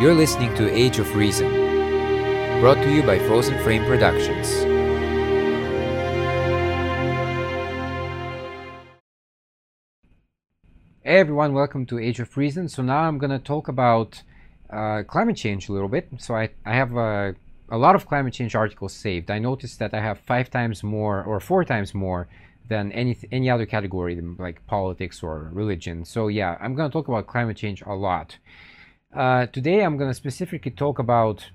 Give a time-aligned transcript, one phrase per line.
[0.00, 1.50] You're listening to Age of Reason,
[2.60, 4.48] brought to you by Frozen Frame Productions.
[11.02, 12.68] Hey everyone, welcome to Age of Reason.
[12.68, 14.22] So now I'm going to talk about
[14.70, 16.08] uh, climate change a little bit.
[16.18, 17.34] So I, I have a,
[17.68, 19.32] a lot of climate change articles saved.
[19.32, 22.28] I noticed that I have five times more or four times more
[22.68, 26.04] than any any other category like politics or religion.
[26.04, 28.38] So yeah, I'm going to talk about climate change a lot.
[29.14, 31.48] Uh, today I'm going to specifically talk about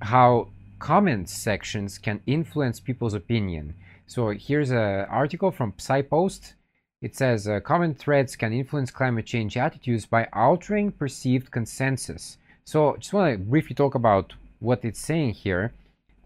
[0.00, 3.74] how comment sections can influence people's opinion.
[4.06, 6.54] So here's an article from PsyPost.
[7.02, 12.38] It says uh, comment threads can influence climate change attitudes by altering perceived consensus.
[12.64, 15.74] So just want to briefly talk about what it's saying here.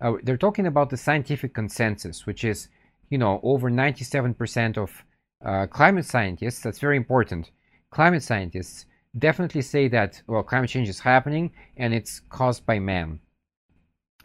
[0.00, 2.68] Uh, they're talking about the scientific consensus, which is,
[3.10, 5.02] you know, over 97% of
[5.44, 6.60] uh, climate scientists.
[6.60, 7.50] That's very important.
[7.90, 8.86] Climate scientists
[9.18, 13.20] definitely say that well climate change is happening and it's caused by man.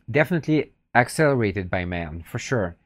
[0.10, 2.78] Definitely accelerated by man for sure.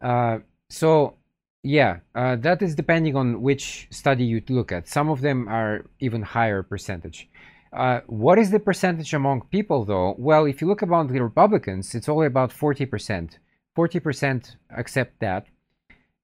[0.00, 0.38] Uh,
[0.70, 1.16] so
[1.62, 4.88] yeah uh, that is depending on which study you look at.
[4.88, 7.28] Some of them are even higher percentage.
[7.72, 10.14] Uh, what is the percentage among people though?
[10.18, 13.38] Well if you look about the republicans it's only about 40%
[13.76, 15.46] 40% accept that.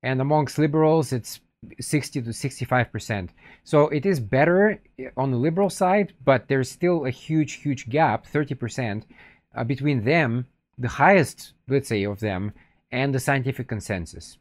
[0.03, 1.41] And amongst liberals it's
[1.81, 3.31] 60 to 65 percent.
[3.65, 4.81] So it is better
[5.17, 9.07] on the liberal side but there's still a huge huge gap 30 percent
[9.55, 12.53] uh, between them the highest let's say of them
[12.91, 14.39] and the scientific consensus.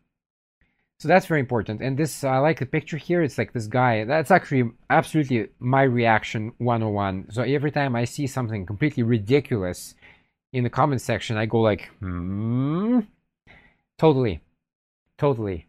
[0.99, 1.81] So that's very important.
[1.81, 3.21] And this i like the picture here.
[3.23, 8.27] It's like this guy that's actually absolutely my reaction 101 so every time i see
[8.27, 9.95] something completely ridiculous
[10.53, 12.99] in the comment section i go like hmm?
[13.97, 14.41] Totally.
[15.17, 15.67] Totally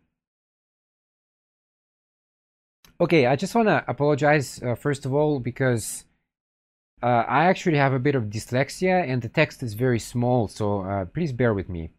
[3.01, 6.05] Okay, I just want to apologize uh, first of all because
[7.01, 10.81] uh, I actually have a bit of dyslexia and the text is very small, so
[10.81, 11.91] uh, please bear with me.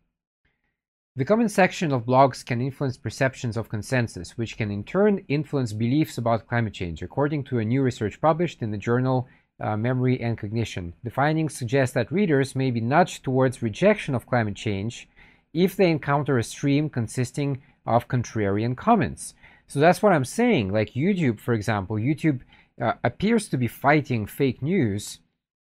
[1.15, 5.71] The comment section of blogs can influence perceptions of consensus, which can in turn influence
[5.71, 9.25] beliefs about climate change, according to a new research published in the journal
[9.61, 10.93] uh, Memory and Cognition.
[11.05, 15.07] The findings suggest that readers may be nudged towards rejection of climate change
[15.53, 19.33] if they encounter a stream consisting of contrarian comments.
[19.69, 20.73] So that's what I'm saying.
[20.73, 22.41] Like YouTube, for example, YouTube
[22.81, 25.19] uh, appears to be fighting fake news,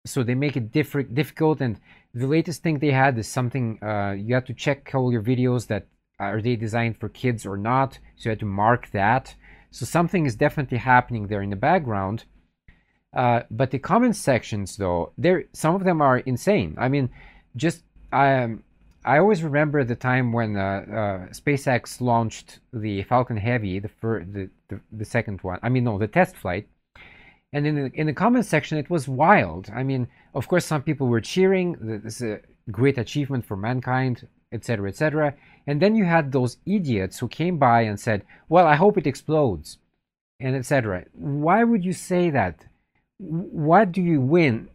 [0.06, 1.60] so they make it diff- difficult.
[1.60, 1.78] And
[2.14, 5.66] the latest thing they had is something uh, you have to check all your videos
[5.66, 5.86] that
[6.18, 7.98] are they designed for kids or not.
[8.16, 9.34] So you have to mark that.
[9.70, 12.24] So something is definitely happening there in the background.
[13.14, 16.74] Uh, but the comment sections, though, there some of them are insane.
[16.78, 17.10] I mean,
[17.54, 18.64] just I um,
[19.04, 24.24] I always remember the time when uh, uh, SpaceX launched the Falcon Heavy, the, fir-
[24.24, 25.58] the, the, the second one.
[25.62, 26.68] I mean, no, the test flight.
[27.52, 29.70] And in the in the comment section, it was wild.
[29.74, 31.76] I mean, of course, some people were cheering.
[31.80, 32.40] This is a
[32.70, 35.34] great achievement for mankind, etc., etc.
[35.66, 39.06] And then you had those idiots who came by and said, "Well, I hope it
[39.06, 39.78] explodes,"
[40.38, 41.06] and etc.
[41.12, 42.66] Why would you say that?
[43.18, 44.68] What do you win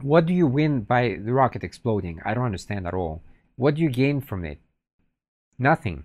[0.00, 2.20] what do you win by the rocket exploding?
[2.24, 3.22] I don't understand at all.
[3.56, 4.58] What do you gain from it?
[5.58, 6.04] Nothing.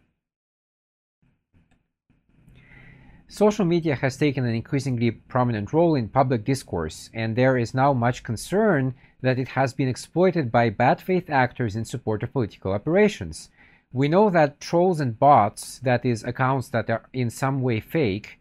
[3.28, 7.94] Social media has taken an increasingly prominent role in public discourse, and there is now
[7.94, 12.72] much concern that it has been exploited by bad faith actors in support of political
[12.72, 13.50] operations.
[13.92, 18.40] We know that trolls and bots, that is, accounts that are in some way fake,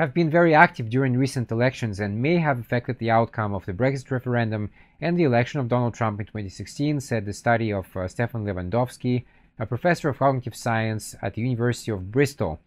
[0.00, 3.74] have been very active during recent elections and may have affected the outcome of the
[3.74, 8.08] Brexit referendum and the election of Donald Trump in 2016, said the study of uh,
[8.08, 9.24] Stephan Lewandowsky,
[9.58, 12.58] a professor of cognitive science at the University of Bristol.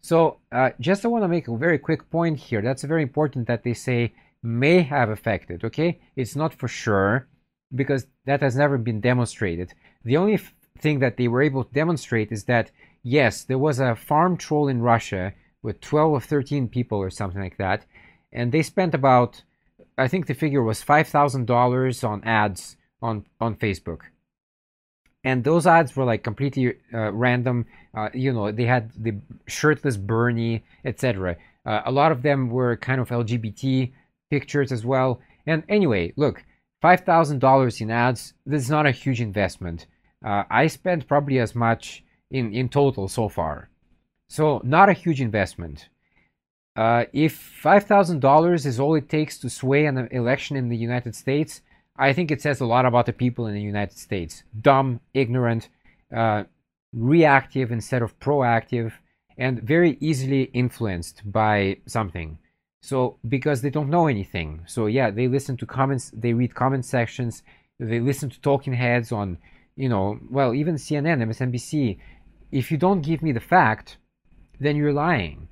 [0.00, 2.60] So, uh, just I want to make a very quick point here.
[2.60, 4.12] That's very important that they say
[4.42, 6.00] may have affected, okay?
[6.16, 7.28] It's not for sure
[7.72, 9.72] because that has never been demonstrated.
[10.04, 10.40] The only
[10.80, 12.72] thing that they were able to demonstrate is that,
[13.04, 15.32] yes, there was a farm troll in Russia
[15.62, 17.86] with 12 or 13 people or something like that.
[18.32, 19.42] And they spent about,
[19.96, 24.00] I think the figure was $5,000 on ads on, on Facebook.
[25.24, 27.66] And those ads were like completely uh, random.
[27.94, 31.36] Uh, you know, they had the shirtless Bernie, etc.
[31.64, 33.92] Uh, a lot of them were kind of LGBT
[34.30, 35.20] pictures as well.
[35.46, 36.44] And anyway, look,
[36.82, 39.86] $5,000 in ads, this is not a huge investment.
[40.24, 43.68] Uh, I spent probably as much in, in total so far.
[44.32, 45.90] So not a huge investment.
[46.74, 51.60] Uh, if $5,000 is all it takes to sway an election in the United States,
[51.98, 54.42] I think it says a lot about the people in the United States.
[54.58, 55.68] Dumb, ignorant,
[56.16, 56.44] uh,
[56.94, 58.92] reactive instead of proactive,
[59.36, 62.38] and very easily influenced by something.
[62.80, 64.62] So because they don't know anything.
[64.66, 67.42] So yeah, they listen to comments, they read comment sections,
[67.78, 69.36] they listen to talking heads on,
[69.76, 71.98] you know, well, even CNN, MSNBC.
[72.50, 73.98] If you don't give me the fact,
[74.60, 75.48] then you're lying.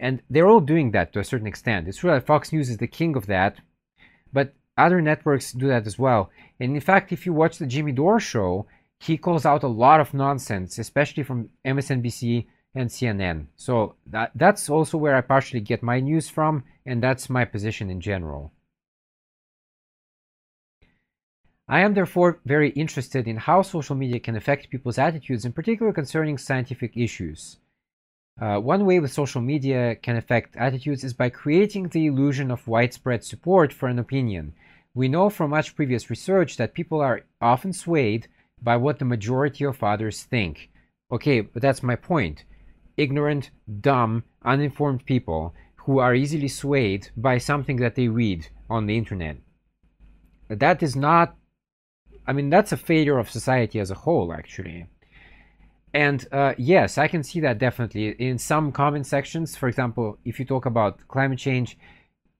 [0.00, 1.88] And they're all doing that to a certain extent.
[1.88, 3.56] It's true that Fox News is the king of that,
[4.32, 6.30] but other networks do that as well.
[6.60, 8.66] And in fact, if you watch the Jimmy Dore show,
[9.00, 13.46] he calls out a lot of nonsense, especially from MSNBC and CNN.
[13.56, 17.90] So that, that's also where I partially get my news from, and that's my position
[17.90, 18.52] in general.
[21.68, 25.92] I am therefore very interested in how social media can affect people's attitudes, in particular
[25.92, 27.58] concerning scientific issues.
[28.40, 32.68] Uh, one way with social media can affect attitudes is by creating the illusion of
[32.68, 34.52] widespread support for an opinion.
[34.94, 38.28] We know from much previous research that people are often swayed
[38.62, 40.70] by what the majority of others think.
[41.10, 42.44] Okay, but that's my point.
[42.96, 43.50] Ignorant,
[43.80, 49.38] dumb, uninformed people who are easily swayed by something that they read on the internet.
[50.48, 51.36] That is not,
[52.26, 54.86] I mean, that's a failure of society as a whole, actually.
[55.94, 59.56] And uh, yes, I can see that definitely in some comment sections.
[59.56, 61.78] For example, if you talk about climate change,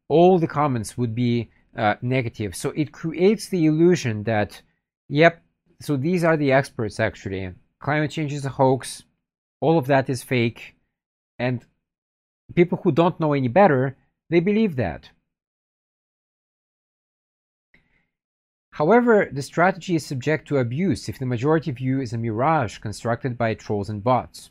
[0.08, 2.54] all the comments would be uh, negative.
[2.54, 4.60] So it creates the illusion that,
[5.08, 5.42] yep,
[5.80, 7.52] so these are the experts actually.
[7.80, 9.04] Climate change is a hoax.
[9.60, 10.76] All of that is fake.
[11.38, 11.64] And
[12.54, 13.96] people who don't know any better,
[14.30, 15.10] they believe that.
[18.78, 23.36] However, the strategy is subject to abuse if the majority view is a mirage constructed
[23.36, 24.50] by trolls and bots.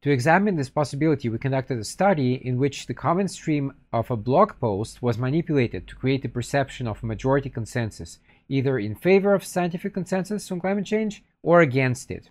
[0.00, 4.16] To examine this possibility, we conducted a study in which the comment stream of a
[4.16, 9.34] blog post was manipulated to create the perception of a majority consensus, either in favor
[9.34, 12.30] of scientific consensus on climate change or against it.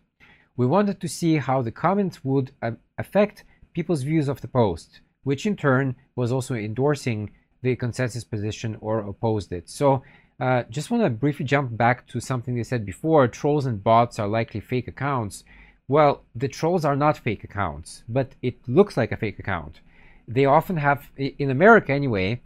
[0.55, 3.43] We wanted to see how the comments would uh, affect
[3.73, 7.29] people's views of the post, which in turn was also endorsing
[7.61, 9.69] the consensus position or opposed it.
[9.69, 10.01] So
[10.39, 13.27] uh, just want to briefly jump back to something they said before.
[13.27, 15.43] Trolls and bots are likely fake accounts.
[15.87, 19.79] Well, the trolls are not fake accounts, but it looks like a fake account.
[20.27, 22.41] They often have, in America anyway,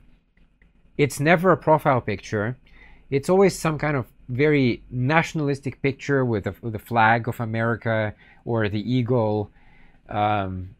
[0.97, 2.57] it's never a profile picture.
[3.09, 8.13] It's always some kind of very nationalistic picture with the, with a flag of America
[8.45, 9.51] or the eagle
[10.07, 10.75] um,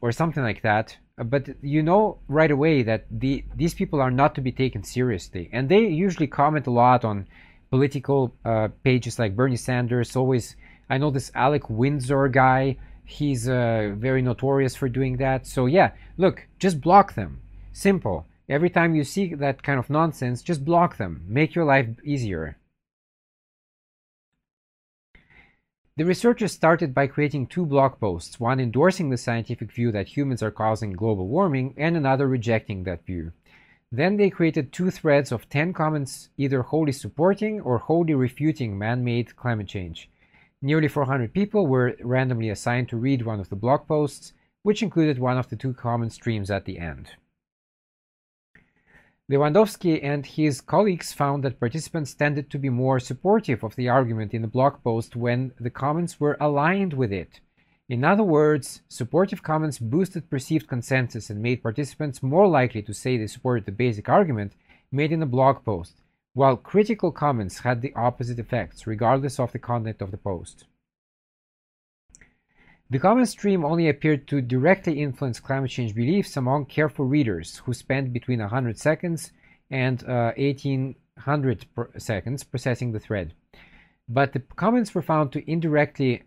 [0.00, 0.98] or something like that.
[1.16, 5.48] But you know right away that the these people are not to be taken seriously,
[5.52, 7.28] and they usually comment a lot on
[7.70, 10.16] political uh, pages like Bernie Sanders.
[10.16, 10.56] Always,
[10.90, 12.76] I know this Alec Windsor guy.
[13.04, 15.46] He's uh, very notorious for doing that.
[15.46, 17.42] So yeah, look, just block them.
[17.72, 18.26] Simple.
[18.48, 21.24] Every time you see that kind of nonsense, just block them.
[21.28, 22.56] Make your life easier.
[25.96, 30.42] The researchers started by creating two blog posts, one endorsing the scientific view that humans
[30.42, 33.30] are causing global warming and another rejecting that view.
[33.92, 39.36] Then they created two threads of 10 comments either wholly supporting or wholly refuting man-made
[39.36, 40.10] climate change.
[40.60, 44.32] Nearly 400 people were randomly assigned to read one of the blog posts,
[44.62, 47.10] which included one of the two comment streams at the end.
[49.30, 54.34] Lewandowsky and his colleagues found that participants tended to be more supportive of the argument
[54.34, 57.40] in the blog post when the comments were aligned with it.
[57.88, 63.16] In other words, supportive comments boosted perceived consensus and made participants more likely to say
[63.16, 64.52] they supported the basic argument
[64.92, 66.02] made in a blog post,
[66.34, 70.66] while critical comments had the opposite effects, regardless of the content of the post.
[72.90, 77.72] The comment stream only appeared to directly influence climate change beliefs among careful readers who
[77.72, 79.32] spent between 100 seconds
[79.70, 83.32] and uh, 1800 seconds processing the thread.
[84.08, 86.24] But the comments were found to indirectly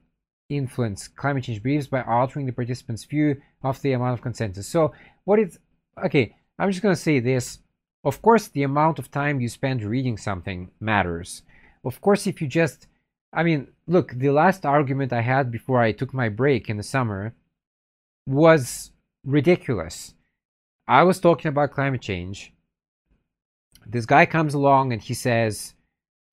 [0.50, 4.68] influence climate change beliefs by altering the participants' view of the amount of consensus.
[4.68, 4.94] So,
[5.26, 5.60] what is
[6.04, 6.36] okay?
[6.58, 7.60] I'm just going to say this.
[8.04, 11.44] Of course, the amount of time you spend reading something matters.
[11.86, 12.88] Of course, if you just
[13.34, 16.84] I mean, look, the last argument I had before I took my break in the
[16.84, 17.34] summer
[18.28, 18.92] was
[19.24, 20.14] ridiculous.
[20.88, 22.54] I was talking about climate change.
[23.86, 25.74] This guy comes along and he says,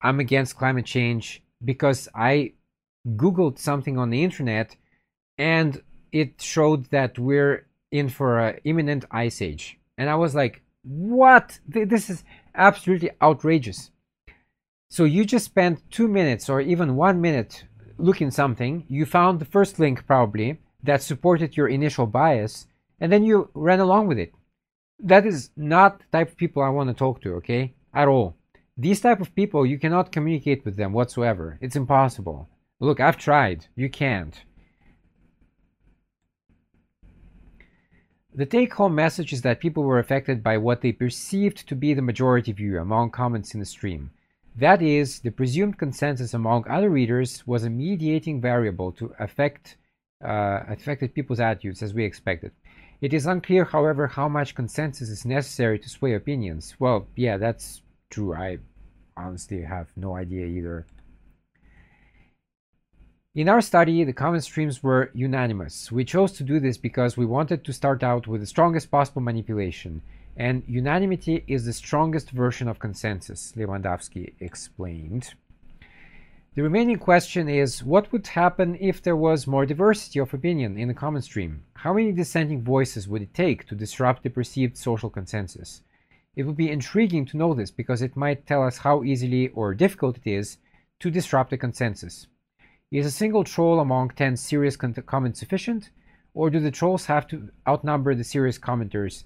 [0.01, 2.53] I'm against climate change because I
[3.07, 4.75] Googled something on the internet
[5.37, 5.81] and
[6.11, 9.79] it showed that we're in for an imminent ice age.
[9.97, 11.59] And I was like, what?
[11.67, 13.91] This is absolutely outrageous.
[14.95, 17.65] So you just spent two minutes or even one minute
[17.97, 22.67] looking something, you found the first link probably that supported your initial bias,
[23.01, 24.31] and then you ran along with it.
[24.97, 27.73] That is not the type of people I want to talk to, okay?
[27.93, 28.37] At all.
[28.77, 31.57] These type of people, you cannot communicate with them whatsoever.
[31.59, 32.47] It's impossible.
[32.79, 33.65] Look, I've tried.
[33.75, 34.45] You can't.
[38.33, 42.01] The take-home message is that people were affected by what they perceived to be the
[42.01, 44.11] majority view among comments in the stream.
[44.57, 49.77] That is, the presumed consensus among other readers was a mediating variable to affect
[50.23, 52.51] uh, affected people's attitudes as we expected.
[53.01, 56.75] It is unclear, however, how much consensus is necessary to sway opinions.
[56.79, 58.33] Well, yeah, that's true.
[58.33, 58.59] I
[59.17, 60.87] honestly have no idea either.
[63.35, 65.91] In our study, the comment streams were unanimous.
[65.91, 69.21] We chose to do this because we wanted to start out with the strongest possible
[69.21, 70.01] manipulation,
[70.37, 75.33] and unanimity is the strongest version of consensus, Lewandowsky explained.
[76.55, 80.87] The remaining question is, what would happen if there was more diversity of opinion in
[80.87, 81.63] the comment stream?
[81.73, 85.81] How many dissenting voices would it take to disrupt the perceived social consensus?
[86.35, 89.73] It would be intriguing to know this because it might tell us how easily or
[89.73, 90.57] difficult it is
[90.99, 92.27] to disrupt a consensus.
[92.91, 95.89] Is a single troll among 10 serious comments sufficient?
[96.33, 99.23] Or do the trolls have to outnumber the serious commenters?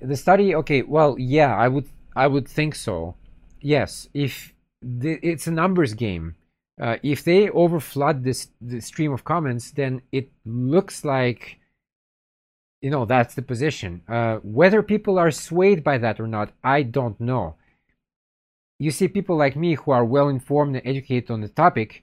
[0.00, 3.16] The study, okay, well, yeah, I would, I would think so.
[3.60, 6.36] Yes, if the, it's a numbers game.
[6.80, 11.58] Uh, if they overflood this the stream of comments, then it looks like
[12.80, 14.00] you know that's the position.
[14.08, 17.56] Uh, whether people are swayed by that or not, I don't know.
[18.78, 22.02] You see, people like me who are well informed and educated on the topic,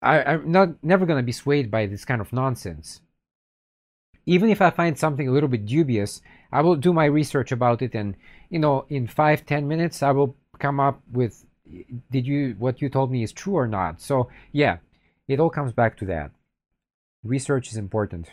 [0.00, 3.00] I, am not never gonna be swayed by this kind of nonsense.
[4.26, 7.82] Even if I find something a little bit dubious, I will do my research about
[7.82, 8.14] it, and
[8.50, 11.44] you know, in five ten minutes, I will come up with
[12.10, 14.00] did you what you told me is true or not.
[14.00, 14.78] So yeah
[15.28, 16.30] it all comes back to that.
[17.22, 18.28] Research is important.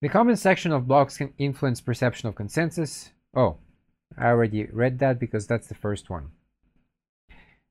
[0.00, 3.10] The comment section of blogs can influence perception of consensus.
[3.34, 3.58] Oh
[4.16, 6.28] i already read that because that's the first one.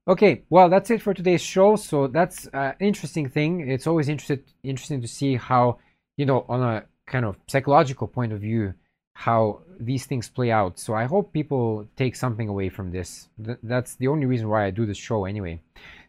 [0.07, 1.75] Okay well that's it for today's show.
[1.75, 3.69] So that's an interesting thing.
[3.69, 5.79] It's always interested interesting to see how
[6.17, 8.73] you know on a kind of psychological point of view
[9.13, 10.77] how these things play out.
[10.77, 13.29] So I hope people take something away from this.
[13.43, 15.61] Th that's the only reason why I do this show anyway.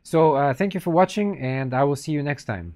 [0.02, 2.74] So uh, thank you for watching and I will see you next time.